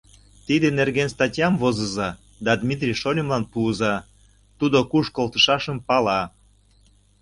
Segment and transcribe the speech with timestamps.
[0.45, 2.09] Тидын нерген статьям возыза
[2.45, 3.95] да Дмитрий шольымлан пуыза:
[4.59, 6.21] тудо куш колтышашым пала.